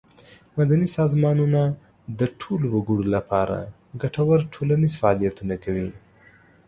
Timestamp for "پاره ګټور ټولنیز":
3.29-4.93